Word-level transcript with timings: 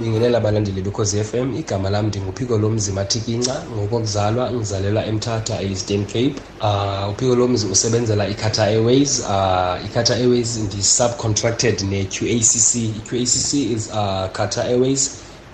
bingelela 0.00 0.38
abalandeli 0.38 0.82
bekhozi 0.82 1.24
FM 1.24 1.54
igama 1.58 1.90
lami 1.90 2.08
ndinguphiko 2.08 2.58
lomzi 2.58 2.92
mathikinca 2.92 3.54
ngokokuzalwa 3.72 4.52
ngizalelwa 4.52 5.06
emthatha 5.06 5.62
e-eastern 5.62 6.04
cape. 6.06 6.34
Uh, 6.60 7.10
uphiko 7.12 7.34
lomzi 7.34 7.66
usebenzela 7.66 8.28
i-qatar 8.28 8.68
airways. 8.68 9.20
Uh, 9.20 9.84
i-qatar 9.86 10.16
airways 10.16 10.56
ndi-subcontracted 10.58 11.76
ne-qacc 11.90 12.74
i-qacc 12.74 13.50
is 13.54 13.88
uh, 13.92 14.26
qatar 14.32 14.66
airways 14.66 15.02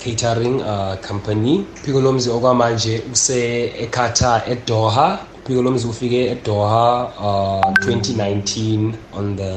catering 0.05 0.61
uh, 0.61 0.95
company. 1.09 1.65
Uphiko 1.83 2.01
lomzi 2.01 2.31
okwamanje 2.31 3.03
use-eqatar 3.13 4.43
edoha. 4.53 5.19
Uphiko 5.45 5.63
lomzi 5.63 5.87
ufike 5.87 6.27
edoha 6.31 7.05
uh, 7.19 7.73
2019 7.87 8.93
on 9.13 9.37
the 9.37 9.53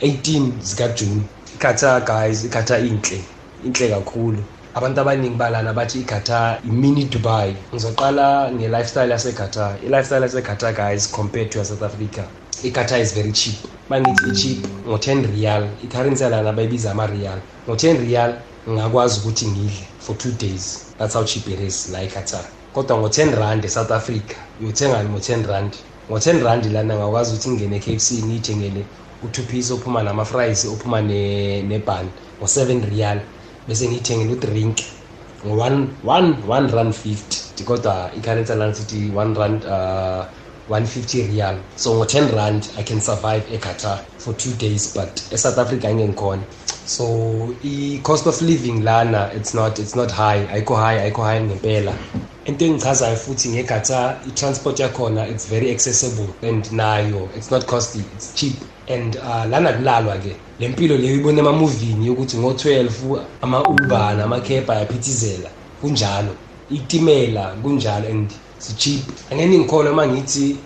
18 0.00 0.50
zikajune 0.60 1.22
iqatar 1.54 2.04
guys 2.04 2.44
iqatar 2.44 2.80
inhle. 2.86 3.35
Inhle 3.64 3.88
kakhulu. 3.88 4.44
Abantu 4.74 5.00
abaningi 5.00 5.36
balana 5.36 5.72
bathi 5.72 6.00
iqatar 6.00 6.60
i-mini 6.64 7.04
dubai. 7.04 7.56
Ngizoqala 7.72 8.50
nge-lifestyle 8.52 9.10
yaseqatar 9.10 9.78
i-lifestyle 9.84 10.22
yaseqatar 10.22 10.74
guys 10.74 11.10
compared 11.10 11.50
to 11.50 11.64
south 11.64 11.82
africa 11.82 12.24
iqatar 12.62 13.00
is 13.00 13.14
very 13.14 13.32
cheap. 13.32 13.56
Bangithi 13.88 14.30
i-cheap 14.32 14.66
ngo-10 14.86 15.32
real 15.32 15.68
i-currency 15.82 16.22
yalana 16.22 16.52
bayibiza 16.52 16.90
ama-real 16.90 17.40
ngo-10 17.68 18.00
real 18.00 18.34
ngingakwazi 18.68 19.20
ukuthi 19.20 19.46
ngidle 19.46 19.88
for 19.98 20.18
two 20.18 20.32
days. 20.32 20.94
That's 20.98 21.14
how 21.14 21.24
cheap 21.24 21.48
it 21.48 21.60
is 21.60 21.88
la 21.88 22.02
eqatar 22.02 22.44
kodwa 22.72 22.98
ngo-10 22.98 23.34
rand 23.38 23.64
e-south 23.64 23.90
africa 23.90 24.36
uyothengani 24.60 25.08
ngo-10 25.08 25.46
rand. 25.46 25.76
Ngo-10 26.10 26.42
rand 26.44 26.64
lana 26.72 26.96
ngakwazi 26.96 27.30
ukuthi 27.32 27.48
ngingene 27.50 27.76
e-cape 27.76 27.98
c 28.00 28.22
ngiyithengele 28.22 28.90
u-two 29.22 29.42
piece 29.42 29.72
ophuma 29.72 30.02
nama-fries 30.02 30.64
ophuma 30.64 31.00
nebhan 31.02 32.10
ngo-7 32.40 32.90
real 32.90 33.20
bese 33.66 33.88
ngiyithengele 33.88 34.32
udrink 34.32 34.78
ngo-one 35.44 35.88
one 36.46 36.66
rand 36.72 36.94
fifty. 36.94 37.64
Kodwa 37.64 38.10
i-currency 38.16 38.54
lana 38.54 38.74
sithi 38.74 39.10
one 39.10 39.34
rand 39.34 39.64
uh, 39.64 40.26
150 40.68 41.28
real 41.30 41.62
so 41.76 41.94
ngo-10 41.94 42.34
rand 42.36 42.68
i 42.76 42.82
can 42.82 43.00
survive 43.00 43.44
eqatar 43.50 43.98
for 44.18 44.34
two 44.34 44.52
days 44.54 44.92
but 44.94 45.22
e-south 45.32 45.58
africa 45.58 45.86
angengikhona. 45.88 46.44
So 46.84 47.04
i-cost 47.62 48.26
of 48.26 48.40
living 48.42 48.82
lana 48.82 49.30
it's 49.34 49.54
not 49.54 49.78
it's 49.78 49.94
not 49.96 50.10
high. 50.10 50.46
Ayikho 50.46 50.76
high 50.76 50.98
ayikho 50.98 51.22
high 51.22 51.40
ngempela. 51.40 51.94
Into 52.44 52.64
engichazayo 52.64 53.16
futhi 53.16 53.48
ngeqatar 53.54 54.26
i-transport 54.26 54.76
yakhona 54.78 55.28
it's 55.28 55.46
very 55.46 55.70
accessible 55.70 56.36
and 56.42 56.64
nayo. 56.66 57.30
It's 57.36 57.50
not 57.50 57.66
costly 57.66 58.04
it's 58.12 58.34
cheap. 58.34 58.64
And 58.88 59.16
uh, 59.16 59.44
lana 59.50 59.72
kulalwa-ke 59.72 60.36
le 60.60 60.68
mpilo 60.68 60.96
leyo 60.96 61.14
ibona 61.14 61.40
emamuvini 61.40 62.06
yokuthi 62.06 62.36
ngo-12 62.36 63.20
ama-uber 63.42 64.16
nama-cab 64.16 64.70
ayaphithizela. 64.70 65.50
Kunjalo 65.80 66.34
itimela 66.70 67.54
kunjalo 67.62 68.08
and 68.08 68.30
si-cheap. 68.58 69.02
Angeke 69.30 69.58
ngikholwe 69.58 69.90
uma 69.90 70.06
ngithi 70.06 70.56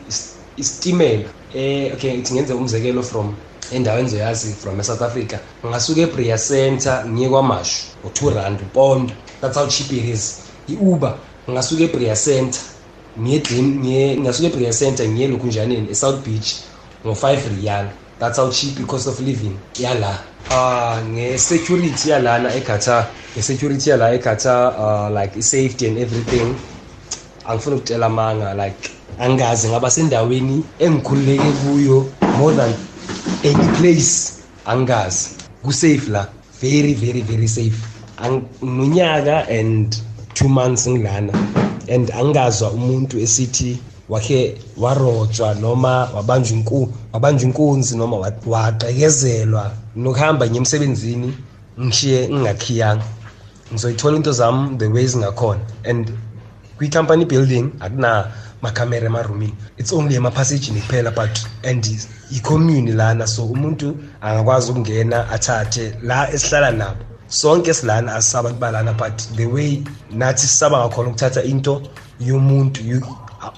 isitimela 0.57 1.29
eh 1.55 1.93
okay 1.93 2.15
ngithi 2.15 2.35
ngenze 2.35 2.55
umzekelo 2.55 3.03
from 3.03 3.35
endaweni 3.73 4.09
zoyazi 4.09 4.55
from 4.55 4.81
e-south 4.81 5.03
africa. 5.03 5.39
Ngingasuka 5.65 6.01
ebria 6.01 6.39
center 6.39 7.05
ngiye 7.09 7.29
kwamashu 7.29 7.85
ngo-two 8.05 8.31
rand 8.31 8.61
uponda. 8.61 9.15
That's 9.41 9.57
how 9.57 9.67
cheap 9.67 9.93
it 9.93 10.05
is. 10.05 10.41
I-uber 10.69 11.15
ngingasuka 11.49 11.83
ebria 11.83 12.17
center 12.17 12.61
ngingasuka 13.19 14.49
ebria 14.49 14.73
center 14.73 15.09
ngiye 15.09 15.29
lokhunjaneni 15.29 15.91
e-south 15.91 16.25
beach 16.25 16.55
ngo-five 17.07 17.43
riyal. 17.57 17.89
That's 18.21 18.37
how 18.37 18.51
cheap 18.51 18.79
i-cost 18.79 19.09
of 19.09 19.19
living. 19.21 19.59
Yala. 19.75 20.21
Uh 20.51 21.01
nge-security 21.09 22.11
yalana 22.11 22.51
eqatar 22.53 23.07
nge-security 23.35 23.91
yala 23.91 24.13
eqatar 24.19 24.75
uh, 24.77 25.11
like 25.11 25.37
i-safety 25.37 25.87
and 25.89 25.99
everything. 25.99 26.55
Angifuna 27.49 27.77
ukutshela 27.77 28.11
manga 28.13 28.55
like 28.55 28.91
angazi 29.19 29.69
ngaba 29.69 29.91
sendaweni 29.91 30.63
engikhululeke 30.79 31.53
kuyo 31.65 32.13
more 32.37 32.53
than 32.53 32.75
any 33.45 33.77
place. 33.79 34.43
Angazi. 34.67 35.37
Kusafe 35.65 36.09
la. 36.09 36.27
Very 36.61 36.93
very 36.95 37.23
very 37.23 37.47
safe. 37.49 37.81
Nginunyaka 38.21 39.49
and 39.49 39.97
two 40.35 40.49
months 40.49 40.87
ngilana. 40.87 41.33
And 41.89 42.09
angazwa 42.11 42.71
umuntu 42.71 43.19
esithi 43.19 43.79
wakhe 44.11 44.59
warojwa 44.77 45.55
noma 45.55 46.09
wabanjwa 46.15 46.59
inkunzi 46.59 46.93
wabanjwa 47.13 47.47
inkunzi 47.47 47.97
noma 47.97 48.17
waqekezelwa. 48.47 49.73
Nokuhamba 49.97 50.47
ngiye 50.47 50.59
emsebenzini 50.59 51.35
ngishiye 51.81 52.29
ngingakhiyanga. 52.29 53.05
Ngizoyithola 53.73 54.17
into 54.17 54.33
zami 54.33 54.79
the 54.79 54.89
way 54.89 55.07
zingakhona. 55.07 55.61
And 55.85 56.13
kwi-company 56.77 57.25
building 57.25 57.73
akuna 57.81 58.33
makhamera 58.63 59.07
emarumini. 59.07 59.55
It's 59.79 59.93
only 59.93 60.17
emaphasejini 60.17 60.81
kuphela 60.81 61.15
but 61.15 61.47
and 61.65 61.87
i-commune 62.33 62.97
lana 62.97 63.27
so 63.27 63.45
umuntu 63.45 63.97
angakwazi 64.21 64.73
ukungena 64.73 65.31
athathe 65.31 65.95
la 66.03 66.31
esihlala 66.33 66.71
nabo. 66.71 67.05
Sonke 67.29 67.75
silana 67.75 68.15
asisaba 68.15 68.49
abantu 68.49 68.61
balana 68.61 68.93
but 68.93 69.37
the 69.37 69.47
way 69.47 69.85
nathi 70.11 70.47
sisaba 70.47 70.79
ngakhona 70.79 71.09
ukuthatha 71.11 71.43
into 71.45 71.83
yomuntu 72.21 72.81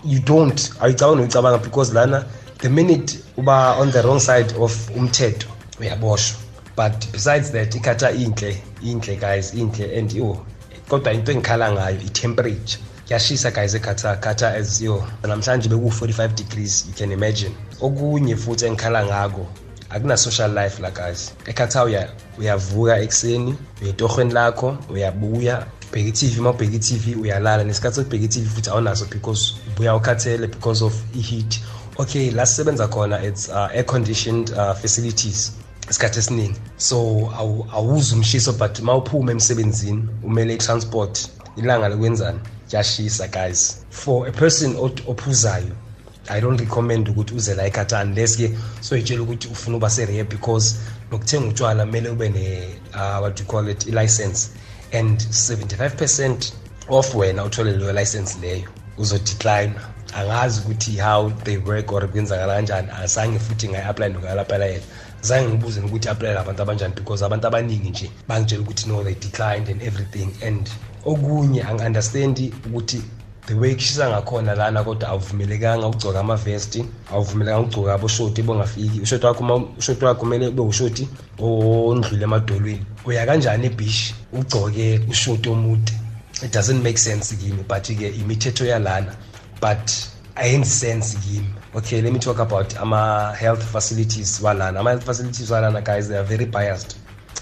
you, 0.05 0.15
you 0.15 0.21
don't 0.21 0.71
awuyicabanga 0.81 1.17
noyicabanga 1.17 1.63
because 1.63 1.93
lana 1.93 2.27
the 2.59 2.71
minute 2.71 3.19
uba 3.37 3.77
on 3.79 3.91
the 3.91 4.03
wrong 4.03 4.21
side 4.21 4.53
of 4.53 4.91
umthetho 4.97 5.49
uyaboshwa. 5.81 6.39
But 6.77 7.07
besides 7.13 7.51
that 7.53 7.75
ikhatha 7.75 8.13
inhle 8.13 8.57
inhle 8.83 9.17
guys 9.21 9.55
inhle 9.55 9.99
and 9.99 10.13
yo 10.13 10.47
kodwa 10.89 11.13
into 11.13 11.33
engikhala 11.33 11.73
ngayo 11.73 12.01
i-temperature. 12.01 12.81
Kuyashisa 13.07 13.51
guys 13.51 13.75
eqatar 13.75 14.21
qatar 14.21 14.55
as 14.55 14.81
yo 14.83 15.05
namhlanje 15.23 15.69
beku-45 15.69 16.35
degrees 16.35 16.87
you 16.87 16.95
can 16.95 17.13
imagine. 17.13 17.55
Okunye 17.81 18.37
futhi 18.37 18.67
engikhala 18.67 19.05
ngako 19.07 19.47
akuna-social 19.91 20.53
life 20.55 20.83
la 20.83 20.91
guys. 20.91 21.33
Eqatar 21.45 22.11
uyavuka 22.43 23.01
ekuseni 23.01 23.55
uyetorhweni 23.83 24.33
lakho 24.33 24.77
uyabuya 24.91 25.67
ubheka 25.89 26.09
i-tv 26.09 26.41
uma 26.41 26.51
ubheka 26.51 26.77
i-tv 26.77 27.15
uyalala. 27.15 27.65
Nesikhathi 27.65 27.97
sokubheka 27.97 28.25
i-tv 28.25 28.47
futhi 28.49 28.71
awunaso 28.71 29.07
because 29.11 29.55
ubuya 29.69 29.97
ukhathele 29.97 30.47
because 30.47 30.85
of 30.85 30.95
i-heat. 31.15 31.61
Okay 31.99 32.31
la 32.31 32.47
sisebenza 32.47 32.89
khona 32.89 33.23
it's 33.23 33.49
uh, 33.49 33.69
air 33.73 33.85
conditioned 33.85 34.51
uh, 34.51 34.75
facilities 34.75 35.53
isikhathi 35.91 36.19
esiningi. 36.19 36.61
So 36.77 36.97
awuzi 37.73 38.15
umshiso 38.15 38.53
but 38.53 38.79
uma 38.81 38.97
uphuma 38.97 39.33
emsebenzini 39.33 40.09
umele 40.23 40.55
i-transport 40.55 41.29
ilanga 41.57 41.89
lokwenzani 41.89 42.41
kuyashisa 42.71 43.29
guys. 43.29 43.85
For 43.91 44.29
a 44.29 44.33
person 44.33 44.77
ophuzayo 45.07 45.73
i 46.29 46.41
don't 46.41 46.61
recommend 46.61 47.09
ukuthi 47.09 47.35
uze 47.35 47.55
la 47.55 47.67
eqatar 47.67 48.07
unless 48.07 48.37
ke 48.37 48.51
soyitshela 48.81 49.23
ukuthi 49.23 49.49
ufuna 49.49 49.77
uba 49.77 49.91
serehab 49.91 50.29
because 50.29 50.77
nokuthenga 51.11 51.49
utshwala 51.49 51.85
kumele 51.85 52.09
ube 52.09 52.29
ne 52.29 52.69
uh, 52.95 53.23
what 53.23 53.41
you 53.41 53.47
call 53.47 53.69
it 53.69 53.87
i-license 53.87 54.51
and 54.93 55.21
75 55.21 55.91
percent 55.91 56.53
of 56.89 57.15
wena 57.15 57.45
uthole 57.45 57.73
leyo 57.73 57.93
license 57.93 58.39
leyo 58.41 58.69
uzodecline 58.99 59.73
angazi 60.15 60.61
ukuthi 60.61 60.97
how 60.97 61.31
they 61.31 61.57
work 61.57 61.93
or 61.93 62.09
kwenzakala 62.09 62.55
kanjani. 62.55 62.89
Asange 63.03 63.39
futhi 63.39 63.69
ngayi-apply 63.69 64.09
nokuyalaphela 64.09 64.67
yena. 64.67 64.83
Zange 65.21 65.49
ngibuze 65.49 65.81
ukuthi 65.81 66.09
i-applyela 66.09 66.41
abantu 66.41 66.63
abanjani 66.63 66.95
because 66.95 67.25
abantu 67.25 67.47
abaningi 67.47 67.91
nje 67.91 68.11
bangitshela 68.29 68.63
ukuthi 68.63 68.89
no 68.89 69.05
they 69.05 69.15
declined 69.15 69.69
and 69.69 69.83
everything 69.83 70.29
and 70.47 70.71
okunye 71.05 71.63
angi-understandi 71.63 72.55
ukuthi 72.67 73.03
the 73.47 73.55
way 73.55 73.75
kushisa 73.75 74.09
ngakhona 74.09 74.55
lana 74.55 74.85
kodwa 74.85 75.09
awuvumelekanga 75.09 75.87
ukugcoka 75.87 76.21
amavesti 76.21 76.85
awuvumelekanga 77.13 77.61
ukugcoka 77.61 77.95
aboshoti 77.95 78.43
bongafiki. 78.43 79.01
Ushoti 79.01 79.27
wakho 79.27 79.69
ushoti 79.79 80.05
wakho 80.05 80.21
kumele 80.21 80.47
ube 80.47 80.63
ushoti 80.63 81.09
ondlule 81.39 82.25
emadolweni. 82.25 82.87
Uya 83.05 83.27
kanjani 83.27 83.67
ebish 83.67 84.15
ugcoke 84.33 85.01
ushoti 85.11 85.49
omude. 85.49 85.93
It 86.43 86.53
doesn't 86.53 86.83
make 86.83 86.99
sense 86.99 87.37
kimi 87.37 87.63
but-ke 87.69 88.15
imithetho 88.21 88.65
yalana 88.65 89.15
but 89.61 89.91
ayenzi 90.37 90.71
sense 90.71 91.19
kimi. 91.19 91.49
Okay 91.75 92.01
let 92.01 92.13
me 92.13 92.19
talk 92.19 92.39
about 92.39 92.77
ama-health 92.77 93.63
facilities 93.63 94.41
walana. 94.41 94.79
Ama-health 94.81 95.05
facilities 95.05 95.51
walana 95.51 95.85
guys 95.85 96.09
they 96.09 96.17
are 96.17 96.25
very 96.25 96.47
biased. 96.47 96.97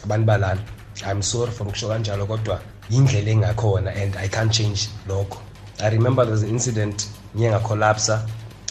Abantu 0.04 0.26
balana 0.26 0.60
i'm 1.06 1.22
sorry 1.22 1.52
for 1.52 1.66
ukusho 1.66 1.88
kanjalo 1.88 2.26
kodwa 2.26 2.60
yindlela 2.90 3.30
engakhona 3.30 3.94
and 4.02 4.16
i 4.16 4.28
can't 4.28 4.52
change 4.52 4.88
lokho. 5.08 5.49
I 5.82 5.90
remember 5.90 6.26
there's 6.26 6.42
an 6.42 6.48
incident 6.48 7.08
ngiye 7.36 7.50
ngacollapsa 7.50 8.26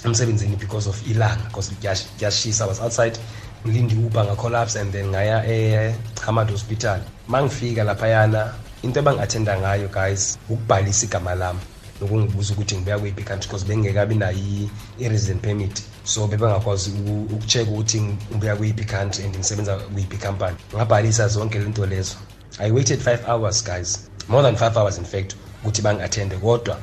emsebenzini 0.06 0.56
because 0.56 0.90
of 0.90 1.08
ilanga 1.08 1.44
because 1.48 1.72
kuyashisa 2.18 2.68
was 2.68 2.82
outside 2.82 3.20
ngilinde 3.66 3.96
i-uber 3.96 4.26
ngacollapse 4.26 4.80
and 4.80 4.92
then 4.92 5.08
ngaya 5.08 5.46
e-hamad 5.48 6.52
hospital. 6.52 7.00
Ma 7.28 7.44
ngifika 7.44 7.84
laphayana 7.84 8.54
into 8.84 9.00
ebangi-athenda 9.00 9.60
ngayo 9.60 9.88
guys 9.88 10.40
ukubhalisa 10.50 11.06
igama 11.06 11.36
lami 11.36 11.60
nokungibuza 12.02 12.54
ukuthi 12.54 12.76
ngibuya 12.76 13.00
kweyiphi 13.00 13.24
country 13.24 13.48
because 13.48 13.66
bengingekabi 13.66 14.16
nayo 14.16 14.70
i-resident 15.00 15.42
permit. 15.42 15.84
So 16.04 16.28
bebengakwazi 16.28 16.92
ukucheck 17.34 17.68
ukuthi 17.68 18.02
ngibuya 18.02 18.56
kweyiphi 18.56 18.86
country 18.86 19.26
and 19.26 19.36
ngisebenza 19.36 19.76
kweyiphi 19.76 20.18
company 20.18 20.56
ngabhalisa 20.76 21.28
zonke 21.28 21.60
lento 21.60 21.86
lezo. 21.86 22.16
I 22.60 22.72
waited 22.72 23.02
five 23.02 23.26
hours 23.28 23.64
guys 23.64 24.10
more 24.28 24.44
than 24.44 24.56
five 24.56 24.78
hours 24.78 24.98
in 24.98 25.06
fact 25.06 25.36
ukuthi 25.64 25.82
bangi-athende 25.82 26.38
kodwa 26.38 26.78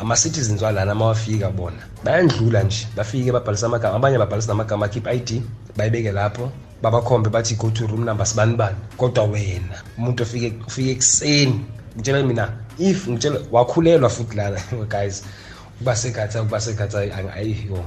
ama-citizens 0.00 0.62
walana 0.62 0.92
uma 0.92 1.06
wafika 1.06 1.50
bona. 1.50 1.76
Bayandlula 2.04 2.62
nje 2.62 2.88
bafike 2.96 3.32
babhalisa 3.32 3.66
amagama 3.66 3.96
abanye 3.96 4.18
babhalisa 4.18 4.48
namagama 4.48 4.86
akhip 4.86 5.06
i-id 5.06 5.42
bayibeke 5.76 6.12
lapho 6.12 6.50
babakhombe 6.82 7.30
bathi 7.30 7.54
go 7.54 7.70
to 7.70 7.86
room 7.86 8.04
number 8.04 8.26
sibani 8.26 8.56
bani. 8.56 8.76
Kodwa 8.96 9.24
wena 9.24 9.82
umuntu 9.98 10.22
ofike 10.22 10.54
ufike 10.66 10.90
ekuseni 10.90 11.64
ngitshela 11.96 12.22
mina 12.22 12.52
if 12.78 13.08
ngitshela 13.08 13.40
wakhulelwa 13.52 14.10
futhi 14.10 14.36
lana 14.36 14.60
guys. 14.88 15.22
Ukuba 15.76 15.96
segatha 15.96 16.42
ukuba 16.42 16.60
segatha 16.60 16.98
ayiyo 17.34 17.84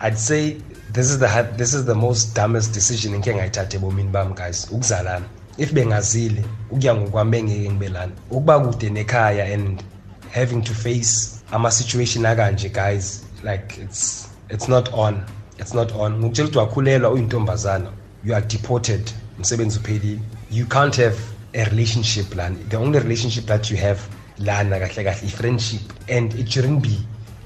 I'd 0.00 0.18
say 0.18 0.56
this 0.92 1.10
is 1.10 1.18
the 1.18 1.46
this 1.56 1.74
is 1.74 1.84
the 1.84 1.94
most 1.94 2.34
dumbest 2.34 2.74
decision 2.74 3.14
engike 3.14 3.34
ngayithatha 3.34 3.76
ebomini 3.76 4.08
bami 4.10 4.34
guys 4.34 4.68
ukuzalana. 4.70 5.26
If 5.58 5.72
bengazile 5.72 6.44
ukuya 6.70 6.94
ngokwami 6.94 7.30
bengeke 7.30 7.70
ngibe 7.70 7.88
lana. 7.88 8.12
Ukuba 8.30 8.60
kude 8.60 8.90
nekhaya 8.90 9.54
and 9.54 9.82
having 10.30 10.62
to 10.62 10.74
face 10.74 11.42
ama-situation 11.52 12.26
akanje 12.26 12.68
guys. 12.72 13.24
Like 13.42 13.78
it's 13.78 14.28
it's 14.48 14.68
not 14.68 14.92
on. 14.92 15.24
It's 15.58 15.74
not 15.74 15.92
on. 15.92 16.18
Ngokutshela 16.18 16.48
ukuthi 16.48 16.58
wakhulelwa 16.58 17.10
uyintombazana. 17.10 17.92
You 18.24 18.34
are 18.34 18.46
deported. 18.46 19.12
Umsebenzi 19.38 19.78
uphelile. 19.78 20.20
You 20.50 20.66
can't 20.66 20.96
have 20.96 21.16
a 21.54 21.64
relationship 21.64 22.34
lana 22.36 22.56
the 22.68 22.76
only 22.76 22.98
relationship 22.98 23.44
that 23.46 23.70
you 23.70 23.76
have 23.76 24.00
lana 24.38 24.78
kahle 24.78 25.04
kahle 25.04 25.26
i-friendship 25.26 25.80
and 26.08 26.34
it 26.34 26.48
shouldn't 26.48 26.82
be 26.82 26.98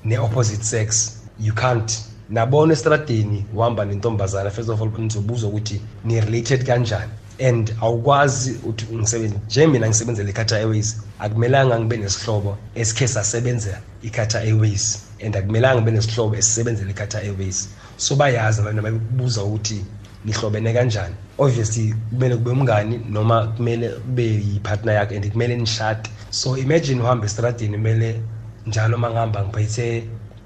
ne-opposite 0.04 0.64
sex. 0.64 1.22
You 1.40 1.52
can't. 1.52 2.04
Nabona 2.31 2.72
estradeni 2.72 3.44
uhamba 3.54 3.84
nentombazana. 3.84 4.50
First 4.50 4.69
of 4.69 4.81
all 4.81 4.90
nizobuzwa 4.98 5.50
ukuthi 5.50 5.81
ni-related 6.04 6.66
kanjani? 6.66 7.12
And 7.38 7.75
awukwazi 7.81 8.52
ukuthi 8.52 8.86
ngisebenze 8.94 9.36
nje 9.46 9.66
mina 9.66 9.88
ngisebenzela 9.88 10.31
i-Qatar 10.31 10.58
Airways 10.58 10.96
akumelanga 11.19 11.81
ngibe 11.81 11.96
nesihlobo 11.96 12.56
esikhe 12.75 13.08
sasebenza 13.08 13.81
i-Qatar 14.02 14.42
Airways. 14.42 15.04
And 15.25 15.36
akumelanga 15.36 15.82
ngibe 15.82 15.90
nesihlobo 15.90 16.36
esisebenzela 16.36 16.90
i-Qatar 16.90 17.22
Airways. 17.25 17.69
So 17.96 18.16
bayazi 18.16 18.60
abantu 18.60 18.81
ababuza 18.81 19.44
ukuthi 19.44 19.84
nihlobene 20.25 20.72
kanjani. 20.72 21.14
Obviously 21.38 21.94
kumele 22.10 22.36
kube 22.36 22.50
umngani 22.50 23.00
noma 23.10 23.46
kumele 23.56 23.88
kube 23.88 24.22
yi-partner 24.22 24.94
yakhe 24.94 25.16
and 25.16 25.32
kumele 25.32 25.56
nishade. 25.56 26.10
So 26.31 26.56
imagine 26.56 27.02
uhamba 27.02 27.26
estradini 27.26 27.76
kumele 27.76 28.20
njalo 28.66 28.96
uma 28.96 29.10
ngihamba 29.10 29.44
ngiphethe 29.44 30.04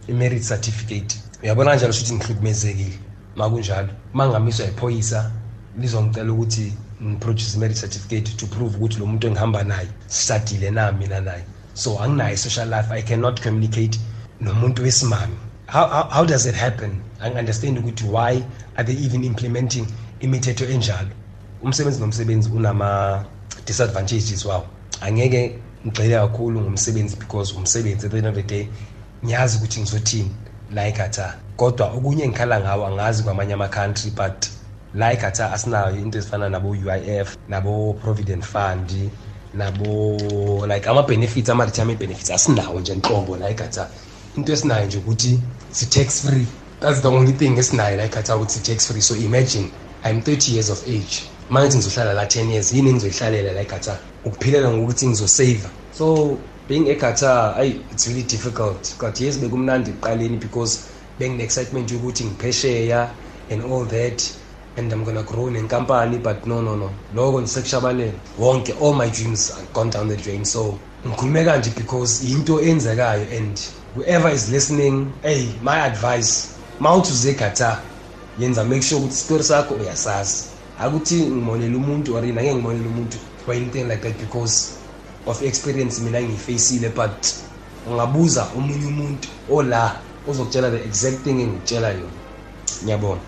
i-merit 0.08 0.42
certificate. 0.42 1.16
Uyabona 1.42 1.70
kanjalo 1.70 1.92
shuthi 1.92 2.14
ngihlukumezekile. 2.14 2.98
Ma 3.36 3.50
kunjalo 3.50 3.88
uma 4.14 4.26
ngingamiswa 4.26 4.66
iphoyisa 4.66 5.30
lizongicela 5.80 6.32
ukuthi 6.32 6.72
ngiproduce 7.02 7.56
i-merit 7.56 7.80
certificate 7.80 8.36
to 8.36 8.46
prove 8.46 8.76
ukuthi 8.76 8.98
lo 8.98 9.06
muntu 9.06 9.26
engihamba 9.26 9.64
naye 9.64 9.88
sisadile 10.06 10.70
na 10.70 10.92
mina 10.92 11.20
naye. 11.20 11.44
So 11.74 11.98
anginayo 12.02 12.34
i-social 12.34 12.68
life 12.68 12.90
i 12.90 13.02
cannot 13.02 13.42
communicate 13.42 14.00
nomuntu 14.40 14.82
wesimami 14.82 15.36
how, 15.68 15.86
how, 15.86 16.04
how 16.04 16.24
does 16.24 16.46
it 16.46 16.54
happen? 16.54 17.02
Angi-understand 17.20 17.78
ukuthi 17.78 18.04
why 18.08 18.42
are 18.76 18.84
they 18.84 18.94
even 18.94 19.24
implementing 19.24 19.86
imithetho 20.20 20.64
enjalo? 20.64 21.08
Umsebenzi 21.62 22.00
nomsebenzi 22.00 22.50
unama-disadvantages 22.50 24.44
wawo. 24.44 24.66
Angeke 25.00 25.58
ngigxile 25.86 26.16
kakhulu 26.16 26.60
ngomsebenzi 26.60 27.16
because 27.16 27.52
umsebenzi 27.54 28.06
at 28.06 28.12
the 28.12 28.18
end 28.18 28.26
of 28.26 28.34
the 28.34 28.42
day 28.42 28.68
ngiyazi 29.24 29.58
ukuthi 29.58 29.80
ngizothini 29.80 30.30
la 30.74 30.88
eqatar 30.88 31.34
kodwa 31.56 31.86
okunye 31.92 32.24
engikhala 32.24 32.60
ngawo 32.60 32.86
angazi 32.86 33.22
kwamanye 33.22 33.52
ama-country 33.52 34.10
but 34.10 34.46
la 34.94 35.12
eqatar 35.12 35.52
asinayo 35.54 35.96
into 35.96 36.18
ezifana 36.18 36.48
nabo-uif 36.48 37.36
nabo-provident 37.48 38.44
fund 38.44 39.10
nabo 39.54 40.66
like 40.66 40.88
ama-benefits 40.88 41.48
ama-retirement 41.48 41.98
benefits 41.98 42.30
asinawo 42.30 42.80
nje 42.80 42.94
nhlobo 42.94 43.36
la 43.36 43.50
eqatar 43.50 43.88
into 44.36 44.52
esinayo 44.52 44.86
nje 44.86 44.98
ukuthi 44.98 45.38
si-tax 45.72 46.20
free. 46.20 46.46
That's 46.80 47.00
the 47.00 47.08
only 47.08 47.32
thing 47.32 47.58
esinayo 47.58 47.96
la 47.96 48.04
eqatar 48.04 48.36
ukuthi 48.36 48.52
si-tax 48.52 48.86
free. 48.86 49.00
So 49.00 49.14
imagine 49.14 49.70
i'm 50.04 50.20
30 50.20 50.52
years 50.52 50.70
of 50.70 50.82
age. 50.86 51.22
Uma 51.50 51.60
ngithi 51.60 51.76
ngizohlala 51.76 52.14
la 52.14 52.24
10 52.24 52.50
years 52.50 52.72
yini 52.72 52.90
engizoyihlalela 52.90 53.52
la 53.52 53.60
eqatar 53.60 53.98
ukuphilela 54.24 54.70
ngokuthi 54.70 55.06
ngizosave. 55.06 55.68
So 55.90 56.38
being 56.68 56.86
eqatar 56.86 57.58
ayi 57.58 57.86
it's 57.90 58.06
really 58.06 58.22
difficult. 58.22 58.96
But 59.00 59.20
yes 59.20 59.38
bekumnandi 59.38 59.90
ekuqaleni 59.90 60.40
because 60.40 60.78
bengine-excitement 61.18 61.90
yokuthi 61.90 62.24
ngiphesheya 62.24 63.10
and 63.50 63.62
all 63.62 63.86
that. 63.86 64.22
And 64.78 64.92
i'm 64.92 65.04
gonna 65.04 65.22
grow 65.24 65.50
nenkampani 65.50 66.22
but 66.22 66.46
no 66.46 66.62
no 66.62 66.76
no. 66.76 66.90
Loko 67.14 67.40
ndisekushabalele 67.40 68.12
wonke 68.38 68.72
all 68.80 68.94
my 68.94 69.10
dreams 69.10 69.50
are 69.50 69.66
gone 69.74 69.90
down 69.90 70.08
the 70.08 70.16
drain. 70.16 70.44
So 70.44 70.78
ngikhulume 71.06 71.44
kanje 71.44 71.70
because 71.76 72.24
into 72.32 72.60
enzekayo 72.60 73.26
and 73.36 73.60
whoever 73.94 74.28
is 74.30 74.50
listening 74.50 75.12
hey 75.22 75.48
my 75.62 75.80
advice 75.80 76.48
ma 76.80 76.94
uthi 76.94 77.12
uze 77.12 77.30
eqatar 77.30 77.78
yenza 78.38 78.64
make 78.64 78.82
sure 78.82 79.00
ukuthi 79.00 79.14
isitori 79.14 79.44
sakho 79.44 79.74
uyasazi. 79.74 80.44
Akuthi 80.78 81.14
ngibonele 81.14 81.76
umuntu 81.76 82.16
or 82.16 82.24
yena 82.24 82.42
ngeke 82.42 82.54
ngibonele 82.54 82.88
umuntu 82.88 83.18
or 83.46 83.54
anything 83.54 83.88
like 83.88 84.02
that 84.02 84.18
because 84.18 84.78
of 85.26 85.42
experience 85.42 86.00
mina 86.00 86.22
ngiyifacile 86.22 86.88
but 86.88 87.26
ungabuza 87.86 88.46
omunye 88.56 88.86
umuntu 88.86 89.28
ola 89.50 90.00
ozokutshela 90.28 90.70
the 90.70 90.84
exact 90.84 91.24
thing 91.24 91.40
engikutshela 91.40 91.88
yona. 91.88 92.18
Ngiyabona 92.84 93.20